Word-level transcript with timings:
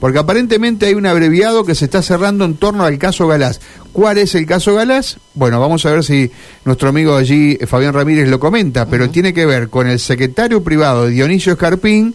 porque 0.00 0.18
aparentemente 0.18 0.86
hay 0.86 0.94
un 0.94 1.06
abreviado 1.06 1.64
que 1.64 1.74
se 1.74 1.84
está 1.84 2.02
cerrando 2.02 2.46
en 2.46 2.56
torno 2.56 2.84
al 2.84 2.98
caso 2.98 3.28
Galás. 3.28 3.60
¿Cuál 3.92 4.18
es 4.18 4.34
el 4.34 4.46
caso 4.46 4.74
Galás? 4.74 5.18
Bueno, 5.34 5.60
vamos 5.60 5.84
a 5.84 5.92
ver 5.92 6.02
si 6.02 6.30
nuestro 6.64 6.88
amigo 6.88 7.14
allí, 7.14 7.58
eh, 7.60 7.66
Fabián 7.66 7.92
Ramírez, 7.92 8.28
lo 8.28 8.40
comenta, 8.40 8.86
pero 8.86 9.10
tiene 9.10 9.34
que 9.34 9.44
ver 9.44 9.68
con 9.68 9.86
el 9.86 10.00
secretario 10.00 10.64
privado 10.64 11.04
de 11.04 11.10
Dionisio 11.10 11.52
Escarpín, 11.52 12.14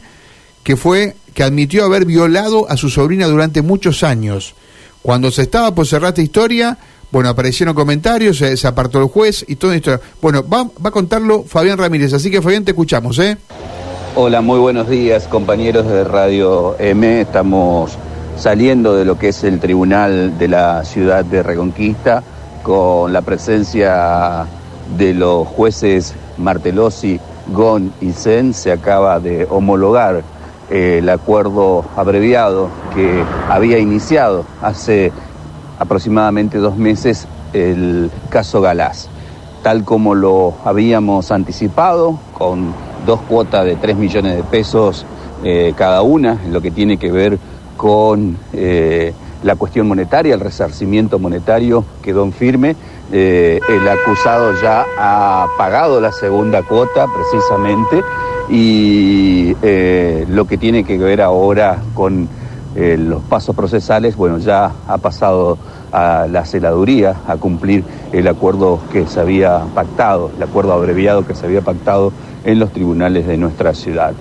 que 0.63 0.75
fue, 0.75 1.15
que 1.35 1.43
admitió 1.43 1.85
haber 1.85 2.05
violado 2.05 2.69
a 2.69 2.75
su 2.75 2.89
sobrina 2.89 3.27
durante 3.27 3.61
muchos 3.61 4.03
años. 4.03 4.55
Cuando 5.03 5.29
se 5.29 5.43
estaba 5.43 5.75
por 5.75 5.85
cerrar 5.85 6.09
esta 6.09 6.23
historia, 6.23 6.79
bueno, 7.11 7.29
aparecieron 7.29 7.75
comentarios, 7.75 8.39
se, 8.39 8.67
apartó 8.67 8.99
el 8.99 9.07
juez 9.07 9.45
y 9.47 9.57
todo 9.57 9.71
esto. 9.73 10.01
Bueno, 10.21 10.43
va, 10.47 10.63
va 10.63 10.89
a 10.89 10.91
contarlo 10.91 11.43
Fabián 11.43 11.77
Ramírez, 11.77 12.13
así 12.13 12.31
que 12.31 12.41
Fabián 12.41 12.65
te 12.65 12.71
escuchamos, 12.71 13.19
¿eh? 13.19 13.37
Hola, 14.17 14.39
muy 14.39 14.59
buenos 14.59 14.87
días 14.87 15.27
compañeros 15.27 15.85
de 15.87 16.05
Radio 16.05 16.77
M. 16.79 17.19
Estamos 17.19 17.97
saliendo 18.37 18.95
de 18.95 19.03
lo 19.03 19.19
que 19.19 19.27
es 19.27 19.43
el 19.43 19.59
Tribunal 19.59 20.37
de 20.37 20.47
la 20.47 20.85
Ciudad 20.85 21.25
de 21.25 21.43
Reconquista 21.43 22.23
con 22.63 23.11
la 23.11 23.23
presencia 23.23 24.45
de 24.97 25.13
los 25.13 25.45
jueces 25.45 26.15
Martelossi, 26.37 27.19
Gon 27.51 27.91
y 27.99 28.13
Zen. 28.13 28.53
Se 28.53 28.71
acaba 28.71 29.19
de 29.19 29.47
homologar 29.49 30.23
eh, 30.69 30.99
el 30.99 31.09
acuerdo 31.09 31.83
abreviado 31.97 32.69
que 32.95 33.21
había 33.49 33.79
iniciado 33.79 34.45
hace 34.61 35.11
aproximadamente 35.77 36.59
dos 36.59 36.77
meses 36.77 37.27
el 37.51 38.09
caso 38.29 38.61
Galás. 38.61 39.09
Tal 39.61 39.83
como 39.83 40.15
lo 40.15 40.53
habíamos 40.63 41.31
anticipado, 41.31 42.17
con 42.31 42.84
dos 43.05 43.21
cuotas 43.21 43.65
de 43.65 43.75
3 43.75 43.95
millones 43.95 44.35
de 44.35 44.43
pesos 44.43 45.05
eh, 45.43 45.73
cada 45.77 46.01
una, 46.01 46.39
en 46.43 46.53
lo 46.53 46.61
que 46.61 46.71
tiene 46.71 46.97
que 46.97 47.11
ver 47.11 47.37
con 47.77 48.37
eh, 48.53 49.13
la 49.43 49.55
cuestión 49.55 49.87
monetaria, 49.87 50.33
el 50.33 50.39
resarcimiento 50.39 51.19
monetario 51.19 51.85
quedó 52.01 52.23
en 52.23 52.33
firme. 52.33 52.75
Eh, 53.11 53.59
el 53.69 53.87
acusado 53.87 54.53
ya 54.59 54.85
ha 54.97 55.45
pagado 55.57 56.01
la 56.01 56.11
segunda 56.11 56.63
cuota 56.63 57.05
precisamente 57.07 58.01
y 58.49 59.55
lo 60.29 60.45
que 60.45 60.57
tiene 60.57 60.83
que 60.83 60.97
ver 60.97 61.21
ahora 61.21 61.81
con 61.93 62.27
los 62.75 63.21
pasos 63.23 63.55
procesales, 63.55 64.15
bueno, 64.15 64.37
ya 64.39 64.71
ha 64.87 64.97
pasado 64.97 65.57
a 65.95 66.27
la 66.27 66.43
celaduría 66.43 67.15
a 67.25 67.37
cumplir 67.37 67.85
el 68.11 68.27
acuerdo 68.27 68.81
que 68.91 69.07
se 69.07 69.21
había 69.21 69.59
pactado, 69.73 70.29
el 70.35 70.43
acuerdo 70.43 70.73
abreviado 70.73 71.25
que 71.25 71.35
se 71.35 71.45
había 71.45 71.61
pactado 71.61 72.11
en 72.43 72.59
los 72.59 72.71
tribunales 72.73 73.25
de 73.25 73.37
nuestra 73.37 73.73
ciudad. 73.73 74.11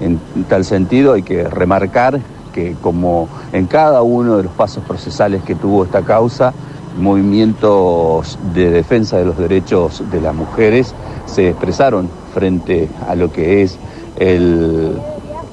En 0.00 0.18
tal 0.48 0.64
sentido 0.64 1.12
hay 1.12 1.22
que 1.22 1.44
remarcar 1.44 2.20
que 2.52 2.74
como 2.82 3.28
en 3.52 3.66
cada 3.66 4.02
uno 4.02 4.38
de 4.38 4.42
los 4.42 4.52
pasos 4.52 4.82
procesales 4.82 5.44
que 5.44 5.54
tuvo 5.54 5.84
esta 5.84 6.02
causa, 6.02 6.52
movimientos 6.98 8.36
de 8.52 8.70
defensa 8.70 9.16
de 9.16 9.24
los 9.24 9.38
derechos 9.38 10.02
de 10.10 10.20
las 10.20 10.34
mujeres 10.34 10.96
se 11.26 11.50
expresaron 11.50 12.08
frente 12.34 12.88
a 13.08 13.14
lo 13.14 13.32
que 13.32 13.62
es 13.62 13.78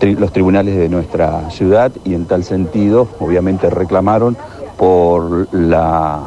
los 0.01 0.31
tribunales 0.31 0.75
de 0.75 0.89
nuestra 0.89 1.51
ciudad 1.51 1.91
y 2.03 2.15
en 2.15 2.25
tal 2.25 2.43
sentido 2.43 3.07
obviamente 3.19 3.69
reclamaron 3.69 4.35
por 4.77 5.53
la 5.53 6.21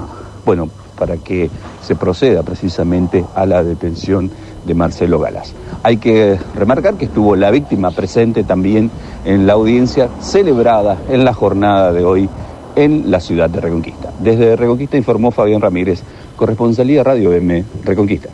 bueno 0.45 0.69
para 0.99 1.17
que 1.17 1.51
se 1.83 1.97
proceda 1.97 2.43
precisamente 2.43 3.25
a 3.35 3.47
la 3.47 3.63
detención 3.63 4.31
de 4.67 4.75
Marcelo 4.75 5.19
Galas. 5.19 5.55
Hay 5.83 5.97
que 5.97 6.39
remarcar 6.55 6.95
que 6.95 7.07
estuvo 7.07 7.37
la 7.37 7.51
víctima 7.51 7.91
presente 7.91 8.45
también 8.45 8.91
en 9.25 9.47
la 9.47 9.55
audiencia 9.55 10.09
celebrada 10.21 10.99
en 11.09 11.25
la 11.25 11.33
jornada 11.33 11.93
de 11.93 12.05
hoy 12.05 12.29
en 12.77 13.11
la 13.11 13.21
ciudad 13.21 13.49
de 13.49 13.61
Reconquista. 13.61 14.13
Desde 14.19 14.57
Reconquista 14.57 14.97
informó 14.97 15.31
Fabián 15.31 15.61
Ramírez, 15.61 16.03
corresponsalía 16.37 17.03
Radio 17.03 17.33
M, 17.33 17.65
Reconquista. 17.85 18.29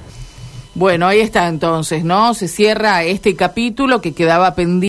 Bueno, 0.75 1.07
ahí 1.07 1.21
está 1.21 1.49
entonces, 1.49 2.05
¿no? 2.05 2.35
Se 2.35 2.49
cierra 2.49 3.03
este 3.03 3.35
capítulo 3.35 4.03
que 4.03 4.13
quedaba 4.13 4.55
pendiente. 4.55 4.77